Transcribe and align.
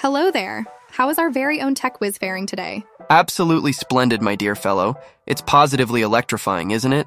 Hello 0.00 0.30
there. 0.30 0.64
How 0.88 1.10
is 1.10 1.18
our 1.18 1.28
very 1.28 1.60
own 1.60 1.74
tech 1.74 2.00
whiz 2.00 2.16
faring 2.16 2.46
today? 2.46 2.86
Absolutely 3.10 3.72
splendid, 3.72 4.22
my 4.22 4.34
dear 4.34 4.56
fellow. 4.56 4.98
It's 5.26 5.42
positively 5.42 6.00
electrifying, 6.00 6.70
isn't 6.70 6.94
it? 6.94 7.06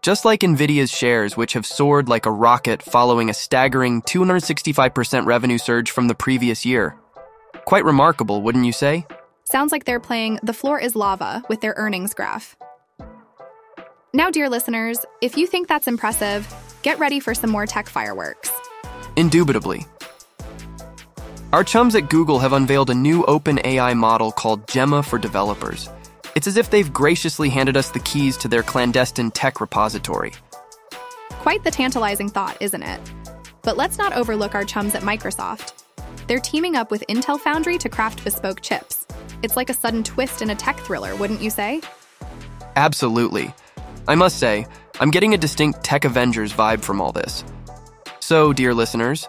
Just 0.00 0.24
like 0.24 0.40
Nvidia's 0.40 0.90
shares, 0.90 1.36
which 1.36 1.52
have 1.52 1.66
soared 1.66 2.08
like 2.08 2.24
a 2.24 2.30
rocket 2.30 2.82
following 2.82 3.28
a 3.28 3.34
staggering 3.34 4.00
265% 4.00 5.26
revenue 5.26 5.58
surge 5.58 5.90
from 5.90 6.08
the 6.08 6.14
previous 6.14 6.64
year. 6.64 6.96
Quite 7.66 7.84
remarkable, 7.84 8.40
wouldn't 8.40 8.64
you 8.64 8.72
say? 8.72 9.06
Sounds 9.44 9.70
like 9.70 9.84
they're 9.84 10.00
playing 10.00 10.40
The 10.42 10.54
Floor 10.54 10.80
is 10.80 10.96
Lava 10.96 11.42
with 11.50 11.60
their 11.60 11.74
earnings 11.76 12.14
graph. 12.14 12.56
Now, 14.14 14.30
dear 14.30 14.48
listeners, 14.48 15.04
if 15.20 15.36
you 15.36 15.46
think 15.46 15.68
that's 15.68 15.86
impressive, 15.86 16.50
get 16.80 16.98
ready 16.98 17.20
for 17.20 17.34
some 17.34 17.50
more 17.50 17.66
tech 17.66 17.86
fireworks. 17.86 18.50
Indubitably. 19.16 19.84
Our 21.50 21.64
chums 21.64 21.94
at 21.94 22.10
Google 22.10 22.40
have 22.40 22.52
unveiled 22.52 22.90
a 22.90 22.94
new 22.94 23.24
open 23.24 23.58
AI 23.64 23.94
model 23.94 24.32
called 24.32 24.68
Gemma 24.68 25.02
for 25.02 25.18
developers. 25.18 25.88
It's 26.34 26.46
as 26.46 26.58
if 26.58 26.68
they've 26.68 26.92
graciously 26.92 27.48
handed 27.48 27.74
us 27.74 27.90
the 27.90 28.00
keys 28.00 28.36
to 28.38 28.48
their 28.48 28.62
clandestine 28.62 29.30
tech 29.30 29.58
repository. 29.58 30.34
Quite 31.40 31.64
the 31.64 31.70
tantalizing 31.70 32.28
thought, 32.28 32.58
isn't 32.60 32.82
it? 32.82 33.00
But 33.62 33.78
let's 33.78 33.96
not 33.96 34.12
overlook 34.12 34.54
our 34.54 34.64
chums 34.64 34.94
at 34.94 35.00
Microsoft. 35.00 35.84
They're 36.26 36.38
teaming 36.38 36.76
up 36.76 36.90
with 36.90 37.02
Intel 37.08 37.40
Foundry 37.40 37.78
to 37.78 37.88
craft 37.88 38.24
bespoke 38.24 38.60
chips. 38.60 39.06
It's 39.42 39.56
like 39.56 39.70
a 39.70 39.74
sudden 39.74 40.04
twist 40.04 40.42
in 40.42 40.50
a 40.50 40.54
tech 40.54 40.76
thriller, 40.76 41.16
wouldn't 41.16 41.40
you 41.40 41.48
say? 41.48 41.80
Absolutely. 42.76 43.54
I 44.06 44.16
must 44.16 44.38
say, 44.38 44.66
I'm 45.00 45.10
getting 45.10 45.32
a 45.32 45.38
distinct 45.38 45.82
Tech 45.82 46.04
Avengers 46.04 46.52
vibe 46.52 46.82
from 46.82 47.00
all 47.00 47.12
this. 47.12 47.42
So, 48.20 48.52
dear 48.52 48.74
listeners, 48.74 49.26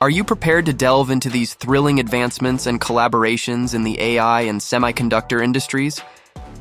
are 0.00 0.08
you 0.08 0.24
prepared 0.24 0.64
to 0.64 0.72
delve 0.72 1.10
into 1.10 1.28
these 1.28 1.52
thrilling 1.52 2.00
advancements 2.00 2.66
and 2.66 2.80
collaborations 2.80 3.74
in 3.74 3.84
the 3.84 4.00
AI 4.00 4.42
and 4.42 4.58
semiconductor 4.58 5.44
industries? 5.44 6.00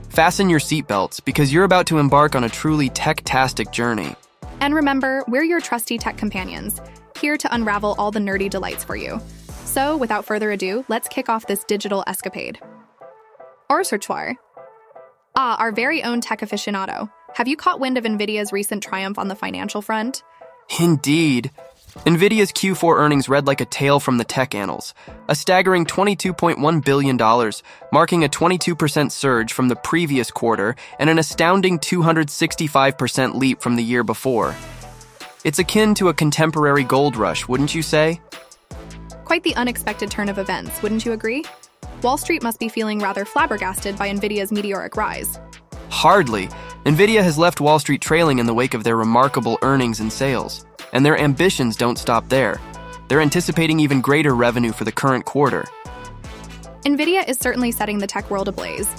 Fasten 0.10 0.50
your 0.50 0.60
seatbelts 0.60 1.24
because 1.24 1.54
you're 1.54 1.64
about 1.64 1.88
to 1.88 2.00
embark 2.00 2.36
on 2.36 2.44
a 2.44 2.50
truly 2.50 2.90
tech-tastic 2.90 3.72
journey. 3.72 4.14
And 4.60 4.76
remember, 4.76 5.24
we're 5.30 5.46
your 5.46 5.62
trusty 5.62 5.98
tech 5.98 6.18
companions, 6.18 6.82
here 7.18 7.38
to 7.38 7.54
unravel 7.56 7.96
all 7.98 8.12
the 8.12 8.20
nerdy 8.20 8.50
delights 8.50 8.84
for 8.84 8.98
you. 8.98 9.22
So, 9.64 9.96
without 9.96 10.26
further 10.26 10.52
ado, 10.52 10.84
let's 10.90 11.08
kick 11.08 11.30
off 11.30 11.48
this 11.48 11.64
digital 11.64 12.04
escapade. 12.08 12.60
Or 13.70 13.82
searchoir. 13.82 14.36
Ah, 15.38 15.56
our 15.60 15.72
very 15.72 16.04
own 16.04 16.20
tech 16.20 16.42
aficionado. 16.42 17.10
Have 17.36 17.48
you 17.48 17.56
caught 17.56 17.80
wind 17.80 17.98
of 17.98 18.04
NVIDIA's 18.04 18.52
recent 18.52 18.84
triumph 18.84 19.18
on 19.18 19.30
the 19.30 19.36
financial 19.36 19.82
front? 19.82 20.24
Indeed. 20.78 21.52
NVIDIA's 22.06 22.52
Q4 22.52 22.98
earnings 22.98 23.28
read 23.28 23.48
like 23.48 23.62
a 23.62 23.66
tale 23.66 24.00
from 24.00 24.18
the 24.20 24.24
tech 24.24 24.54
annals, 24.54 24.94
a 25.28 25.36
staggering 25.36 25.86
$22.1 25.86 26.86
billion, 26.86 27.18
marking 27.92 28.24
a 28.24 28.28
22% 28.28 29.12
surge 29.12 29.54
from 29.54 29.70
the 29.70 29.76
previous 29.76 30.30
quarter 30.30 30.76
and 31.00 31.10
an 31.10 31.18
astounding 31.18 31.80
265% 31.80 33.36
leap 33.36 33.62
from 33.62 33.76
the 33.76 33.84
year 33.84 34.04
before. 34.04 34.56
It's 35.44 35.58
akin 35.58 35.96
to 35.96 36.10
a 36.10 36.14
contemporary 36.14 36.84
gold 36.84 37.16
rush, 37.18 37.48
wouldn't 37.48 37.74
you 37.74 37.82
say? 37.82 38.22
Quite 39.26 39.44
the 39.44 39.56
unexpected 39.56 40.12
turn 40.12 40.30
of 40.30 40.38
events, 40.38 40.82
wouldn't 40.84 41.06
you 41.06 41.14
agree? 41.14 41.44
Wall 42.04 42.18
Street 42.18 42.44
must 42.44 42.60
be 42.60 42.70
feeling 42.70 43.00
rather 43.00 43.26
flabbergasted 43.26 43.98
by 43.98 44.10
NVIDIA's 44.10 44.52
meteoric 44.52 44.96
rise. 44.96 45.40
Hardly. 45.90 46.50
NVIDIA 46.86 47.24
has 47.24 47.38
left 47.38 47.60
Wall 47.60 47.80
Street 47.80 48.02
trailing 48.02 48.38
in 48.38 48.46
the 48.46 48.54
wake 48.54 48.76
of 48.76 48.84
their 48.84 48.96
remarkable 48.96 49.58
earnings 49.64 50.00
and 50.00 50.14
sales. 50.14 50.66
And 50.94 51.06
their 51.06 51.18
ambitions 51.18 51.76
don't 51.76 51.98
stop 51.98 52.30
there. 52.30 52.60
They're 53.08 53.22
anticipating 53.22 53.80
even 53.80 54.02
greater 54.02 54.36
revenue 54.36 54.72
for 54.72 54.84
the 54.84 54.92
current 54.92 55.26
quarter. 55.26 55.66
NVIDIA 56.86 57.28
is 57.28 57.38
certainly 57.38 57.72
setting 57.72 58.00
the 58.00 58.08
tech 58.08 58.30
world 58.30 58.48
ablaze. 58.48 58.90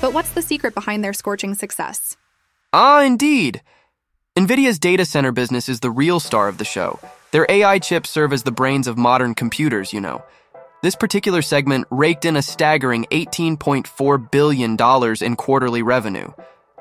But 0.00 0.12
what's 0.12 0.30
the 0.30 0.42
secret 0.42 0.74
behind 0.74 1.04
their 1.04 1.12
scorching 1.12 1.54
success? 1.54 2.16
Ah, 2.72 3.02
indeed. 3.02 3.62
NVIDIA's 4.36 4.78
data 4.78 5.04
center 5.04 5.32
business 5.32 5.68
is 5.68 5.80
the 5.80 5.90
real 5.90 6.20
star 6.20 6.48
of 6.48 6.58
the 6.58 6.64
show. 6.64 6.98
Their 7.32 7.46
AI 7.48 7.78
chips 7.78 8.10
serve 8.10 8.32
as 8.32 8.42
the 8.42 8.52
brains 8.52 8.86
of 8.86 8.98
modern 8.98 9.34
computers, 9.34 9.92
you 9.92 10.00
know. 10.00 10.22
This 10.82 10.96
particular 10.96 11.42
segment 11.42 11.86
raked 11.90 12.24
in 12.24 12.36
a 12.36 12.42
staggering 12.42 13.04
$18.4 13.10 14.30
billion 14.30 14.76
in 15.20 15.36
quarterly 15.36 15.82
revenue, 15.82 16.32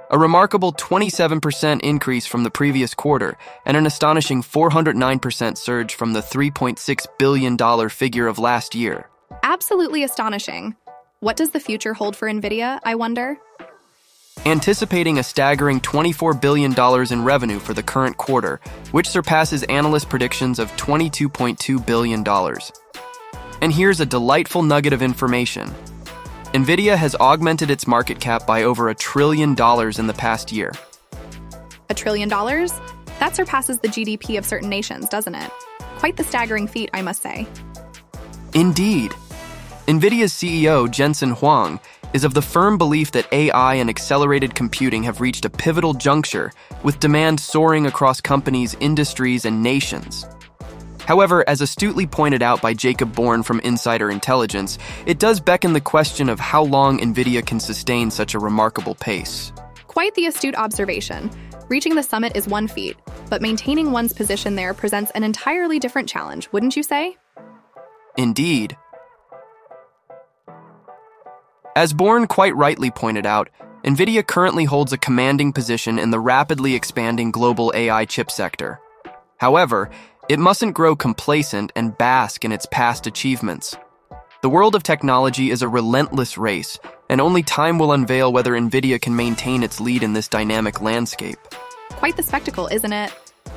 a 0.10 0.18
remarkable 0.18 0.74
27% 0.74 1.82
increase 1.82 2.26
from 2.26 2.44
the 2.44 2.52
previous 2.52 2.94
quarter, 2.94 3.38
and 3.66 3.78
an 3.78 3.86
astonishing 3.86 4.42
409% 4.42 5.58
surge 5.58 5.96
from 5.96 6.14
the 6.14 6.22
$3.6 6.22 7.06
billion 7.18 7.90
figure 7.90 8.28
of 8.28 8.40
last 8.40 8.76
year. 8.76 9.08
Absolutely 9.44 10.04
astonishing. 10.04 10.76
What 11.20 11.38
does 11.38 11.52
the 11.52 11.60
future 11.60 11.94
hold 11.94 12.16
for 12.16 12.28
NVIDIA, 12.30 12.80
I 12.84 12.96
wonder? 12.96 13.38
Anticipating 14.46 15.20
a 15.20 15.24
staggering 15.24 15.82
$24 15.82 16.40
billion 16.40 16.74
in 17.12 17.26
revenue 17.26 17.60
for 17.60 17.74
the 17.74 17.84
current 17.84 18.16
quarter, 18.18 18.62
which 18.92 19.10
surpasses 19.10 19.64
analyst 19.64 20.08
predictions 20.08 20.60
of 20.60 20.72
$22.2 20.78 21.86
billion. 21.86 22.26
And 23.62 23.74
here's 23.74 24.00
a 24.00 24.06
delightful 24.06 24.64
nugget 24.64 24.94
of 24.94 25.02
information. 25.02 25.70
Nvidia 26.54 26.98
has 26.98 27.16
augmented 27.18 27.70
its 27.70 27.86
market 27.86 28.20
cap 28.20 28.48
by 28.48 28.64
over 28.64 28.90
a 28.90 28.96
trillion 28.96 29.54
dollars 29.54 30.00
in 30.00 30.08
the 30.08 30.16
past 30.16 30.52
year. 30.52 30.74
A 31.92 31.94
trillion 31.94 32.28
dollars? 32.28 32.74
That 33.20 33.36
surpasses 33.36 33.78
the 33.78 33.88
GDP 33.88 34.36
of 34.36 34.46
certain 34.46 34.68
nations, 34.68 35.08
doesn't 35.10 35.36
it? 35.36 35.52
Quite 36.00 36.18
the 36.18 36.24
staggering 36.24 36.66
feat, 36.66 36.90
I 36.92 37.04
must 37.04 37.22
say. 37.22 37.46
Indeed. 38.56 39.12
Nvidia's 39.86 40.34
CEO, 40.34 40.90
Jensen 40.90 41.32
Huang, 41.34 41.80
is 42.14 42.24
of 42.24 42.34
the 42.34 42.42
firm 42.42 42.80
belief 42.80 43.12
that 43.12 43.32
AI 43.32 43.76
and 43.76 43.88
accelerated 43.88 44.56
computing 44.56 45.04
have 45.04 45.22
reached 45.22 45.46
a 45.46 45.52
pivotal 45.52 45.94
juncture, 45.94 46.52
with 46.82 47.00
demand 47.00 47.40
soaring 47.40 47.86
across 47.86 48.22
companies, 48.22 48.76
industries, 48.80 49.46
and 49.46 49.62
nations. 49.62 50.26
However, 51.10 51.44
as 51.50 51.60
astutely 51.60 52.06
pointed 52.06 52.44
out 52.44 52.62
by 52.62 52.76
Jacob 52.76 53.16
Bourne 53.16 53.42
from 53.42 53.60
Insider 53.62 54.12
Intelligence, 54.12 54.78
it 55.08 55.18
does 55.18 55.40
beckon 55.40 55.74
the 55.74 55.82
question 55.82 56.30
of 56.30 56.40
how 56.40 56.62
long 56.62 57.00
NVIDIA 57.00 57.44
can 57.44 57.60
sustain 57.60 58.12
such 58.12 58.36
a 58.36 58.40
remarkable 58.40 58.94
pace. 58.94 59.52
Quite 59.88 60.14
the 60.14 60.28
astute 60.28 60.54
observation. 60.54 61.32
Reaching 61.68 61.96
the 61.96 62.04
summit 62.04 62.34
is 62.36 62.48
one 62.48 62.68
feat, 62.68 62.96
but 63.28 63.42
maintaining 63.42 63.92
one's 63.92 64.14
position 64.14 64.54
there 64.54 64.72
presents 64.76 65.10
an 65.16 65.24
entirely 65.24 65.80
different 65.80 66.08
challenge, 66.08 66.48
wouldn't 66.52 66.76
you 66.76 66.84
say? 66.84 67.18
Indeed. 68.16 68.78
As 71.76 71.92
Bourne 71.92 72.28
quite 72.28 72.56
rightly 72.56 72.92
pointed 72.92 73.26
out, 73.26 73.50
NVIDIA 73.84 74.22
currently 74.28 74.66
holds 74.66 74.94
a 74.94 74.98
commanding 75.00 75.54
position 75.54 75.98
in 75.98 76.12
the 76.12 76.20
rapidly 76.20 76.76
expanding 76.76 77.32
global 77.32 77.72
AI 77.74 78.06
chip 78.06 78.30
sector. 78.30 78.80
However, 79.38 79.90
it 80.30 80.38
mustn't 80.38 80.76
grow 80.76 80.96
complacent 80.96 81.72
and 81.76 81.98
bask 81.98 82.46
in 82.46 82.52
its 82.52 82.68
past 82.68 83.08
achievements. 83.08 83.76
The 84.44 84.50
world 84.50 84.76
of 84.76 84.84
technology 84.84 85.50
is 85.50 85.64
a 85.64 85.68
relentless 85.68 86.38
race, 86.38 86.78
and 87.10 87.20
only 87.20 87.42
time 87.42 87.80
will 87.80 87.94
unveil 87.94 88.32
whether 88.32 88.52
NVIDIA 88.52 89.02
can 89.02 89.16
maintain 89.16 89.64
its 89.64 89.82
lead 89.82 90.04
in 90.04 90.14
this 90.14 90.28
dynamic 90.28 90.82
landscape. 90.82 91.40
Quite 91.90 92.16
the 92.16 92.22
spectacle, 92.22 92.68
isn't 92.68 92.94
it? 92.94 93.12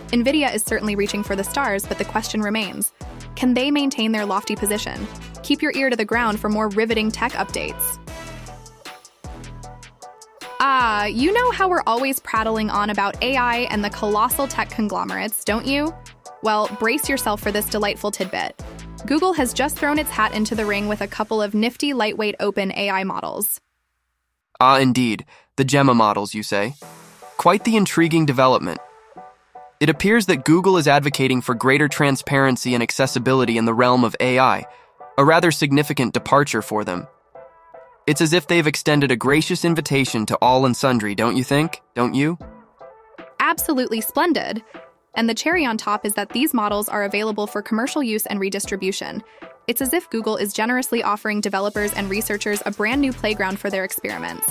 NVIDIA 0.09 0.55
is 0.55 0.63
certainly 0.63 0.97
reaching 0.97 1.23
for 1.23 1.37
the 1.37 1.45
stars, 1.45 1.85
but 1.85 1.99
the 1.99 2.07
question 2.07 2.41
remains 2.41 2.93
can 3.37 3.53
they 3.53 3.71
maintain 3.71 4.13
their 4.13 4.25
lofty 4.25 4.57
position? 4.57 5.07
Keep 5.43 5.61
your 5.61 5.73
ear 5.75 5.91
to 5.91 5.97
the 5.97 6.07
ground 6.07 6.41
for 6.41 6.49
more 6.49 6.71
riveting 6.71 7.11
tech 7.11 7.33
updates. 7.33 7.99
Ah, 10.61 11.05
you 11.05 11.33
know 11.33 11.51
how 11.51 11.69
we're 11.69 11.83
always 11.87 12.19
prattling 12.21 12.71
on 12.71 12.89
about 12.89 13.23
AI 13.23 13.67
and 13.71 13.85
the 13.85 13.91
colossal 13.91 14.47
tech 14.47 14.71
conglomerates, 14.71 15.45
don't 15.45 15.67
you? 15.67 15.93
Well, 16.43 16.69
brace 16.81 17.09
yourself 17.09 17.41
for 17.41 17.53
this 17.53 17.67
delightful 17.67 18.11
tidbit. 18.11 18.61
Google 19.07 19.33
has 19.33 19.53
just 19.53 19.79
thrown 19.79 19.99
its 19.99 20.11
hat 20.11 20.35
into 20.35 20.55
the 20.55 20.67
ring 20.67 20.89
with 20.89 21.01
a 21.01 21.07
couple 21.07 21.41
of 21.41 21.55
nifty 21.55 21.93
lightweight 21.93 22.35
open 22.41 22.73
AI 22.73 23.05
models. 23.05 23.61
Ah, 24.61 24.79
indeed, 24.79 25.25
the 25.57 25.65
Gemma 25.65 25.95
models, 25.95 26.35
you 26.35 26.43
say. 26.43 26.75
Quite 27.37 27.65
the 27.65 27.77
intriguing 27.77 28.27
development. 28.27 28.81
It 29.81 29.91
appears 29.91 30.27
that 30.27 30.45
Google 30.45 30.77
is 30.77 30.87
advocating 30.87 31.41
for 31.41 31.55
greater 31.55 31.89
transparency 31.89 32.75
and 32.75 32.83
accessibility 32.83 33.59
in 33.59 33.65
the 33.65 33.75
realm 33.75 34.05
of 34.05 34.15
AI, 34.21 34.65
a 35.19 35.25
rather 35.25 35.51
significant 35.51 36.15
departure 36.15 36.63
for 36.63 36.85
them. 36.85 37.07
It's 38.07 38.21
as 38.21 38.33
if 38.33 38.47
they've 38.47 38.67
extended 38.67 39.11
a 39.11 39.17
gracious 39.17 39.65
invitation 39.65 40.27
to 40.27 40.39
all 40.43 40.67
and 40.67 40.77
sundry, 40.77 41.15
don't 41.15 41.37
you 41.37 41.45
think? 41.45 41.81
Don't 41.95 42.15
you? 42.15 42.39
Absolutely 43.41 44.01
splendid. 44.01 44.63
And 45.15 45.29
the 45.29 45.35
cherry 45.35 45.65
on 45.67 45.77
top 45.77 46.07
is 46.07 46.15
that 46.15 46.31
these 46.31 46.55
models 46.55 46.89
are 46.89 47.05
available 47.05 47.47
for 47.47 47.61
commercial 47.61 48.03
use 48.03 48.25
and 48.27 48.41
redistribution. 48.41 49.23
It's 49.67 49.83
as 49.83 49.93
if 49.93 50.09
Google 50.11 50.37
is 50.37 50.53
generously 50.53 51.03
offering 51.03 51.41
developers 51.41 51.93
and 51.93 52.09
researchers 52.09 52.63
a 52.65 52.71
brand 52.71 53.01
new 53.01 53.13
playground 53.13 53.59
for 53.59 53.71
their 53.71 53.85
experiments. 53.85 54.51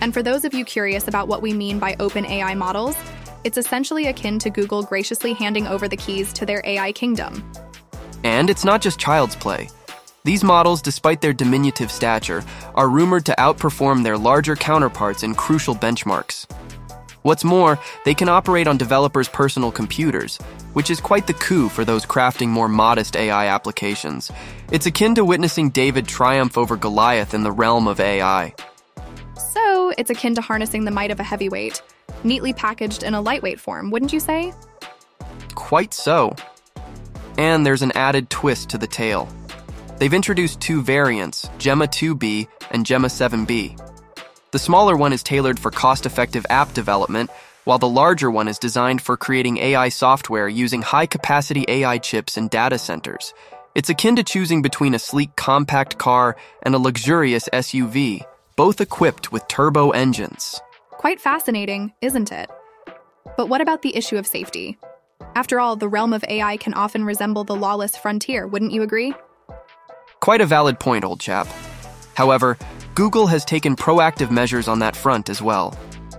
And 0.00 0.14
for 0.14 0.22
those 0.22 0.44
of 0.44 0.54
you 0.54 0.64
curious 0.64 1.06
about 1.06 1.28
what 1.28 1.42
we 1.42 1.52
mean 1.52 1.78
by 1.78 1.96
open 2.00 2.24
AI 2.24 2.54
models, 2.54 2.96
it's 3.44 3.58
essentially 3.58 4.06
akin 4.06 4.38
to 4.38 4.50
Google 4.50 4.82
graciously 4.82 5.34
handing 5.34 5.66
over 5.66 5.86
the 5.86 5.96
keys 5.96 6.32
to 6.34 6.46
their 6.46 6.62
AI 6.64 6.92
kingdom. 6.92 7.44
And 8.24 8.50
it's 8.50 8.64
not 8.64 8.80
just 8.80 8.98
child's 8.98 9.36
play. 9.36 9.68
These 10.24 10.44
models, 10.44 10.82
despite 10.82 11.20
their 11.20 11.32
diminutive 11.32 11.90
stature, 11.90 12.44
are 12.74 12.88
rumored 12.88 13.24
to 13.26 13.34
outperform 13.38 14.02
their 14.02 14.18
larger 14.18 14.56
counterparts 14.56 15.22
in 15.22 15.34
crucial 15.34 15.74
benchmarks. 15.74 16.46
What's 17.22 17.44
more, 17.44 17.78
they 18.04 18.14
can 18.14 18.30
operate 18.30 18.66
on 18.66 18.78
developers' 18.78 19.28
personal 19.28 19.70
computers, 19.70 20.38
which 20.72 20.90
is 20.90 21.00
quite 21.00 21.26
the 21.26 21.34
coup 21.34 21.68
for 21.68 21.84
those 21.84 22.06
crafting 22.06 22.48
more 22.48 22.68
modest 22.68 23.14
AI 23.14 23.46
applications. 23.46 24.30
It's 24.72 24.86
akin 24.86 25.14
to 25.16 25.24
witnessing 25.24 25.70
David 25.70 26.06
triumph 26.08 26.56
over 26.56 26.76
Goliath 26.76 27.34
in 27.34 27.42
the 27.42 27.52
realm 27.52 27.88
of 27.88 28.00
AI. 28.00 28.54
So, 29.52 29.92
it's 29.98 30.08
akin 30.08 30.34
to 30.36 30.40
harnessing 30.40 30.84
the 30.84 30.90
might 30.90 31.10
of 31.10 31.20
a 31.20 31.24
heavyweight, 31.24 31.82
neatly 32.24 32.54
packaged 32.54 33.02
in 33.02 33.12
a 33.14 33.20
lightweight 33.20 33.60
form, 33.60 33.90
wouldn't 33.90 34.12
you 34.12 34.20
say? 34.20 34.54
Quite 35.54 35.92
so. 35.92 36.34
And 37.36 37.66
there's 37.66 37.82
an 37.82 37.92
added 37.94 38.30
twist 38.30 38.70
to 38.70 38.78
the 38.78 38.86
tale. 38.86 39.28
They've 39.98 40.14
introduced 40.14 40.60
two 40.60 40.80
variants, 40.80 41.50
Gemma 41.58 41.86
2B 41.86 42.48
and 42.70 42.86
Gemma 42.86 43.08
7B. 43.08 43.89
The 44.52 44.58
smaller 44.58 44.96
one 44.96 45.12
is 45.12 45.22
tailored 45.22 45.60
for 45.60 45.70
cost 45.70 46.06
effective 46.06 46.44
app 46.50 46.74
development, 46.74 47.30
while 47.64 47.78
the 47.78 47.88
larger 47.88 48.30
one 48.32 48.48
is 48.48 48.58
designed 48.58 49.00
for 49.00 49.16
creating 49.16 49.58
AI 49.58 49.90
software 49.90 50.48
using 50.48 50.82
high 50.82 51.06
capacity 51.06 51.64
AI 51.68 51.98
chips 51.98 52.36
and 52.36 52.50
data 52.50 52.76
centers. 52.76 53.32
It's 53.76 53.90
akin 53.90 54.16
to 54.16 54.24
choosing 54.24 54.60
between 54.60 54.94
a 54.94 54.98
sleek 54.98 55.36
compact 55.36 55.98
car 55.98 56.36
and 56.64 56.74
a 56.74 56.78
luxurious 56.78 57.48
SUV, 57.52 58.26
both 58.56 58.80
equipped 58.80 59.30
with 59.30 59.46
turbo 59.46 59.90
engines. 59.90 60.60
Quite 60.90 61.20
fascinating, 61.20 61.92
isn't 62.02 62.32
it? 62.32 62.50
But 63.36 63.48
what 63.48 63.60
about 63.60 63.82
the 63.82 63.96
issue 63.96 64.16
of 64.16 64.26
safety? 64.26 64.78
After 65.36 65.60
all, 65.60 65.76
the 65.76 65.88
realm 65.88 66.12
of 66.12 66.24
AI 66.24 66.56
can 66.56 66.74
often 66.74 67.04
resemble 67.04 67.44
the 67.44 67.54
lawless 67.54 67.96
frontier, 67.96 68.48
wouldn't 68.48 68.72
you 68.72 68.82
agree? 68.82 69.14
Quite 70.18 70.40
a 70.40 70.46
valid 70.46 70.80
point, 70.80 71.04
old 71.04 71.20
chap. 71.20 71.46
However, 72.14 72.58
Google 72.94 73.26
has 73.28 73.44
taken 73.44 73.76
proactive 73.76 74.30
measures 74.30 74.68
on 74.68 74.80
that 74.80 74.96
front 74.96 75.28
as 75.28 75.40
well. 75.40 75.78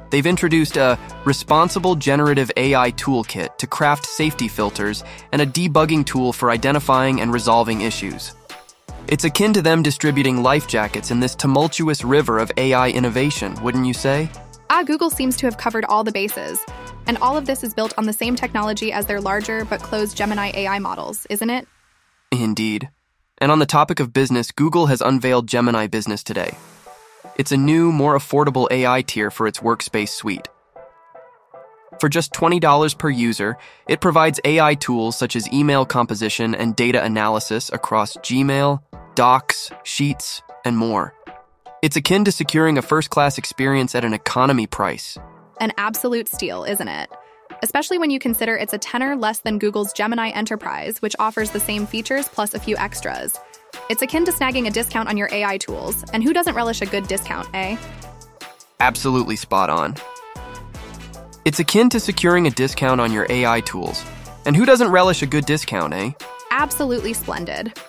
They've 0.09 0.25
introduced 0.25 0.77
a 0.77 0.97
responsible 1.25 1.95
generative 1.95 2.51
AI 2.57 2.91
toolkit 2.91 3.57
to 3.57 3.68
craft 3.68 4.06
safety 4.06 4.47
filters 4.47 5.03
and 5.31 5.41
a 5.41 5.45
debugging 5.45 6.06
tool 6.06 6.33
for 6.33 6.51
identifying 6.51 7.21
and 7.21 7.31
resolving 7.31 7.81
issues. 7.81 8.33
It's 9.07 9.23
akin 9.23 9.53
to 9.53 9.62
them 9.62 9.83
distributing 9.83 10.44
life 10.44 10.68
jackets 10.68 11.12
in 11.12 11.19
this 11.19 11.35
tumultuous 11.35 12.03
river 12.03 12.39
of 12.39 12.51
AI 12.57 12.89
innovation, 12.89 13.62
wouldn't 13.63 13.85
you 13.85 13.94
say? 13.94 14.29
Ah, 14.69 14.83
Google 14.83 15.09
seems 15.09 15.35
to 15.38 15.47
have 15.47 15.57
covered 15.57 15.85
all 15.85 16.03
the 16.03 16.12
bases. 16.12 16.63
And 17.07 17.18
all 17.18 17.35
of 17.35 17.45
this 17.45 17.63
is 17.63 17.73
built 17.73 17.94
on 17.97 18.06
the 18.06 18.13
same 18.13 18.35
technology 18.35 18.94
as 18.94 19.06
their 19.06 19.19
larger 19.19 19.65
but 19.65 19.81
closed 19.81 20.15
Gemini 20.15 20.51
AI 20.53 20.79
models, 20.79 21.25
isn't 21.29 21.50
it? 21.50 21.68
Indeed. 22.31 22.89
And 23.42 23.52
on 23.52 23.58
the 23.58 23.66
topic 23.66 24.00
of 24.00 24.14
business, 24.14 24.52
Google 24.52 24.86
has 24.86 25.02
unveiled 25.02 25.48
Gemini 25.48 25.88
Business 25.88 26.22
today. 26.22 26.56
It's 27.38 27.52
a 27.52 27.58
new, 27.58 27.92
more 27.92 28.16
affordable 28.16 28.68
AI 28.70 29.02
tier 29.02 29.32
for 29.32 29.48
its 29.48 29.60
workspace 29.60 30.10
suite. 30.10 30.48
For 32.00 32.08
just 32.08 32.34
$20 32.34 32.98
per 33.00 33.10
user, 33.10 33.58
it 33.88 34.00
provides 34.00 34.40
AI 34.46 34.76
tools 34.76 35.18
such 35.18 35.36
as 35.36 35.52
email 35.52 35.88
composition 35.88 36.54
and 36.54 36.76
data 36.76 37.04
analysis 37.04 37.72
across 37.74 38.16
Gmail, 38.18 38.80
Docs, 39.16 39.72
Sheets, 39.84 40.44
and 40.64 40.78
more. 40.78 41.16
It's 41.82 41.96
akin 41.96 42.24
to 42.26 42.32
securing 42.32 42.78
a 42.78 42.84
first 42.84 43.10
class 43.10 43.40
experience 43.40 43.96
at 43.96 44.06
an 44.06 44.14
economy 44.14 44.68
price. 44.68 45.18
An 45.60 45.74
absolute 45.78 46.28
steal, 46.28 46.64
isn't 46.64 46.88
it? 46.88 47.10
Especially 47.63 48.00
when 48.00 48.10
you 48.10 48.18
consider 48.18 48.56
it's 48.56 48.74
a 48.74 48.80
tenner 48.80 49.16
less 49.16 49.40
than 49.40 49.60
Google's 49.60 49.94
Gemini 49.94 50.30
Enterprise, 50.30 51.00
which 51.02 51.16
offers 51.19 51.52
the 51.52 51.60
same 51.60 51.86
features 51.86 52.28
plus 52.28 52.56
a 52.56 52.60
few 52.60 52.75
extras. 52.78 53.40
It's 53.88 54.02
akin 54.02 54.25
to 54.25 54.31
snagging 54.31 54.68
a 54.68 54.72
discount 54.72 55.08
on 55.08 55.16
your 55.16 55.30
AI 55.31 55.60
tools, 55.60 56.04
and 56.12 56.24
who 56.24 56.34
doesn't 56.34 56.56
relish 56.56 56.81
a 56.81 56.88
good 56.88 57.08
discount, 57.08 57.48
eh? 57.54 57.78
Absolutely 58.80 59.36
spot 59.36 59.69
on. 59.69 59.96
It's 61.46 61.60
akin 61.60 61.90
to 61.90 62.00
securing 62.00 62.48
a 62.48 62.50
discount 62.50 63.00
on 63.00 63.13
your 63.13 63.28
AI 63.30 63.62
tools, 63.62 64.04
and 64.48 64.56
who 64.56 64.66
doesn't 64.66 64.90
relish 64.90 65.22
a 65.22 65.28
good 65.28 65.46
discount, 65.46 65.94
eh? 65.94 66.14
Absolutely 66.50 67.14
splendid. 67.14 67.80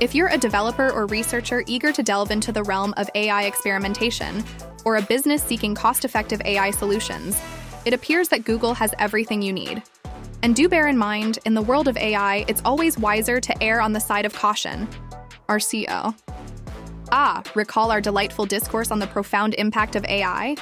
If 0.00 0.14
you're 0.14 0.28
a 0.28 0.38
developer 0.38 0.90
or 0.90 1.06
researcher 1.06 1.64
eager 1.66 1.92
to 1.92 2.02
delve 2.02 2.30
into 2.30 2.52
the 2.52 2.62
realm 2.62 2.92
of 2.98 3.08
AI 3.14 3.44
experimentation, 3.44 4.44
or 4.84 4.96
a 4.96 5.02
business 5.02 5.42
seeking 5.42 5.74
cost 5.74 6.04
effective 6.04 6.42
AI 6.44 6.70
solutions, 6.72 7.40
it 7.84 7.94
appears 7.94 8.28
that 8.28 8.44
Google 8.44 8.74
has 8.74 8.94
everything 8.98 9.42
you 9.42 9.52
need. 9.52 9.82
And 10.42 10.56
do 10.56 10.68
bear 10.68 10.88
in 10.88 10.96
mind, 10.96 11.38
in 11.44 11.54
the 11.54 11.62
world 11.62 11.88
of 11.88 11.96
AI, 11.96 12.44
it's 12.48 12.62
always 12.64 12.98
wiser 12.98 13.40
to 13.40 13.62
err 13.62 13.80
on 13.80 13.92
the 13.92 14.00
side 14.00 14.24
of 14.24 14.34
caution. 14.34 14.88
RCO. 15.48 16.14
Ah, 17.12 17.42
recall 17.54 17.90
our 17.90 18.00
delightful 18.00 18.46
discourse 18.46 18.90
on 18.90 19.00
the 19.00 19.06
profound 19.06 19.54
impact 19.54 19.96
of 19.96 20.04
AI? 20.04 20.56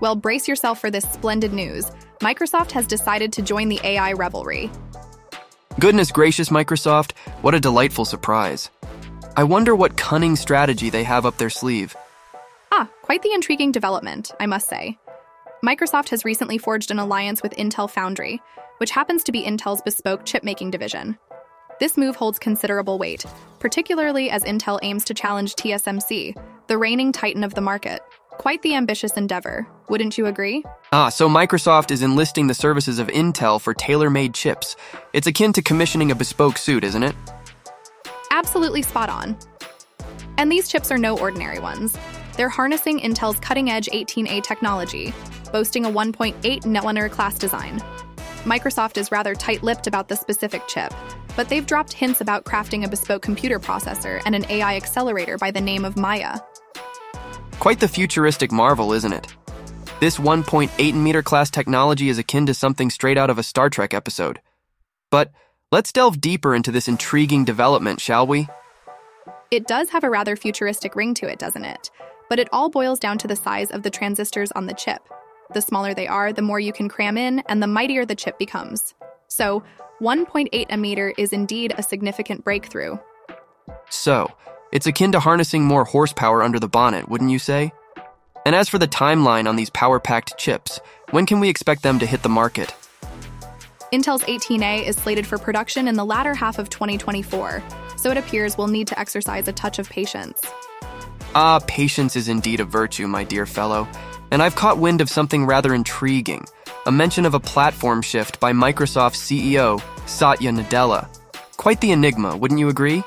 Well, 0.00 0.16
brace 0.16 0.48
yourself 0.48 0.80
for 0.80 0.90
this 0.90 1.04
splendid 1.04 1.52
news. 1.52 1.90
Microsoft 2.18 2.72
has 2.72 2.86
decided 2.86 3.32
to 3.34 3.42
join 3.42 3.68
the 3.68 3.80
AI 3.84 4.12
revelry. 4.12 4.70
Goodness 5.78 6.10
gracious, 6.10 6.48
Microsoft, 6.48 7.12
what 7.42 7.54
a 7.54 7.60
delightful 7.60 8.04
surprise. 8.04 8.70
I 9.36 9.44
wonder 9.44 9.74
what 9.74 9.96
cunning 9.96 10.36
strategy 10.36 10.90
they 10.90 11.04
have 11.04 11.24
up 11.24 11.38
their 11.38 11.50
sleeve. 11.50 11.96
Ah, 12.72 12.88
quite 13.02 13.22
the 13.22 13.32
intriguing 13.32 13.72
development, 13.72 14.32
I 14.38 14.46
must 14.46 14.68
say. 14.68 14.98
Microsoft 15.64 16.08
has 16.08 16.24
recently 16.24 16.58
forged 16.58 16.90
an 16.90 16.98
alliance 16.98 17.40
with 17.40 17.54
Intel 17.54 17.88
Foundry, 17.88 18.42
which 18.78 18.90
happens 18.90 19.22
to 19.22 19.30
be 19.30 19.44
Intel's 19.44 19.80
bespoke 19.80 20.24
chip 20.24 20.42
making 20.42 20.72
division. 20.72 21.16
This 21.78 21.96
move 21.96 22.16
holds 22.16 22.40
considerable 22.40 22.98
weight, 22.98 23.24
particularly 23.60 24.28
as 24.28 24.42
Intel 24.42 24.80
aims 24.82 25.04
to 25.04 25.14
challenge 25.14 25.54
TSMC, 25.54 26.36
the 26.66 26.76
reigning 26.76 27.12
titan 27.12 27.44
of 27.44 27.54
the 27.54 27.60
market. 27.60 28.00
Quite 28.30 28.60
the 28.62 28.74
ambitious 28.74 29.12
endeavor, 29.12 29.64
wouldn't 29.88 30.18
you 30.18 30.26
agree? 30.26 30.64
Ah, 30.92 31.10
so 31.10 31.28
Microsoft 31.28 31.92
is 31.92 32.02
enlisting 32.02 32.48
the 32.48 32.54
services 32.54 32.98
of 32.98 33.06
Intel 33.06 33.60
for 33.60 33.72
tailor 33.72 34.10
made 34.10 34.34
chips. 34.34 34.74
It's 35.12 35.28
akin 35.28 35.52
to 35.52 35.62
commissioning 35.62 36.10
a 36.10 36.16
bespoke 36.16 36.58
suit, 36.58 36.82
isn't 36.82 37.04
it? 37.04 37.14
Absolutely 38.32 38.82
spot 38.82 39.10
on. 39.10 39.38
And 40.38 40.50
these 40.50 40.66
chips 40.66 40.90
are 40.90 40.98
no 40.98 41.16
ordinary 41.18 41.60
ones. 41.60 41.96
They're 42.36 42.48
harnessing 42.48 42.98
Intel's 42.98 43.38
cutting 43.38 43.70
edge 43.70 43.88
18A 43.92 44.42
technology, 44.42 45.14
boasting 45.52 45.84
a 45.84 45.90
1.8 45.90 46.34
nanometer 46.62 47.10
class 47.10 47.38
design. 47.38 47.80
Microsoft 48.44 48.96
is 48.96 49.12
rather 49.12 49.34
tight 49.34 49.62
lipped 49.62 49.86
about 49.86 50.08
the 50.08 50.16
specific 50.16 50.66
chip, 50.66 50.92
but 51.36 51.48
they've 51.48 51.66
dropped 51.66 51.92
hints 51.92 52.20
about 52.20 52.44
crafting 52.44 52.84
a 52.84 52.88
bespoke 52.88 53.22
computer 53.22 53.60
processor 53.60 54.20
and 54.26 54.34
an 54.34 54.44
AI 54.48 54.76
accelerator 54.76 55.38
by 55.38 55.50
the 55.50 55.60
name 55.60 55.84
of 55.84 55.96
Maia. 55.96 56.40
Quite 57.60 57.78
the 57.78 57.86
futuristic 57.86 58.50
marvel, 58.50 58.92
isn't 58.92 59.12
it? 59.12 59.28
This 60.00 60.18
1.8 60.18 60.94
meter 60.94 61.22
class 61.22 61.48
technology 61.48 62.08
is 62.08 62.18
akin 62.18 62.46
to 62.46 62.54
something 62.54 62.90
straight 62.90 63.16
out 63.16 63.30
of 63.30 63.38
a 63.38 63.44
Star 63.44 63.70
Trek 63.70 63.94
episode. 63.94 64.40
But 65.12 65.30
let's 65.70 65.92
delve 65.92 66.20
deeper 66.20 66.56
into 66.56 66.72
this 66.72 66.88
intriguing 66.88 67.44
development, 67.44 68.00
shall 68.00 68.26
we? 68.26 68.48
It 69.52 69.68
does 69.68 69.90
have 69.90 70.02
a 70.02 70.10
rather 70.10 70.34
futuristic 70.34 70.96
ring 70.96 71.14
to 71.14 71.30
it, 71.30 71.38
doesn't 71.38 71.64
it? 71.64 71.90
But 72.28 72.40
it 72.40 72.48
all 72.50 72.68
boils 72.68 72.98
down 72.98 73.18
to 73.18 73.28
the 73.28 73.36
size 73.36 73.70
of 73.70 73.84
the 73.84 73.90
transistors 73.90 74.50
on 74.52 74.66
the 74.66 74.74
chip. 74.74 75.02
The 75.54 75.60
smaller 75.60 75.92
they 75.92 76.06
are, 76.06 76.32
the 76.32 76.42
more 76.42 76.60
you 76.60 76.72
can 76.72 76.88
cram 76.88 77.18
in, 77.18 77.40
and 77.40 77.62
the 77.62 77.66
mightier 77.66 78.06
the 78.06 78.14
chip 78.14 78.38
becomes. 78.38 78.94
So, 79.28 79.62
1.8 80.00 80.66
a 80.70 80.76
meter 80.76 81.12
is 81.18 81.32
indeed 81.32 81.74
a 81.76 81.82
significant 81.82 82.44
breakthrough. 82.44 82.96
So, 83.90 84.30
it's 84.72 84.86
akin 84.86 85.12
to 85.12 85.20
harnessing 85.20 85.64
more 85.64 85.84
horsepower 85.84 86.42
under 86.42 86.58
the 86.58 86.68
bonnet, 86.68 87.08
wouldn't 87.08 87.30
you 87.30 87.38
say? 87.38 87.72
And 88.44 88.54
as 88.54 88.68
for 88.68 88.78
the 88.78 88.88
timeline 88.88 89.46
on 89.46 89.56
these 89.56 89.70
power 89.70 90.00
packed 90.00 90.38
chips, 90.38 90.80
when 91.10 91.26
can 91.26 91.38
we 91.38 91.48
expect 91.48 91.82
them 91.82 91.98
to 91.98 92.06
hit 92.06 92.22
the 92.22 92.28
market? 92.28 92.74
Intel's 93.92 94.22
18A 94.24 94.86
is 94.86 94.96
slated 94.96 95.26
for 95.26 95.36
production 95.36 95.86
in 95.86 95.96
the 95.96 96.04
latter 96.04 96.34
half 96.34 96.58
of 96.58 96.70
2024, 96.70 97.62
so 97.96 98.10
it 98.10 98.16
appears 98.16 98.56
we'll 98.56 98.68
need 98.68 98.88
to 98.88 98.98
exercise 98.98 99.46
a 99.48 99.52
touch 99.52 99.78
of 99.78 99.88
patience. 99.90 100.40
Ah, 101.34 101.60
patience 101.66 102.16
is 102.16 102.28
indeed 102.28 102.60
a 102.60 102.64
virtue, 102.64 103.06
my 103.06 103.22
dear 103.22 103.46
fellow, 103.46 103.86
and 104.32 104.42
I've 104.42 104.56
caught 104.56 104.78
wind 104.78 105.00
of 105.00 105.10
something 105.10 105.44
rather 105.44 105.74
intriguing 105.74 106.46
a 106.86 106.90
mention 106.90 107.24
of 107.26 107.34
a 107.34 107.38
platform 107.38 108.02
shift 108.02 108.40
by 108.40 108.52
Microsoft 108.52 109.14
CEO 109.14 109.80
Satya 110.08 110.50
Nadella. 110.50 111.06
Quite 111.56 111.80
the 111.80 111.92
enigma, 111.92 112.36
wouldn't 112.36 112.58
you 112.58 112.68
agree? 112.68 113.04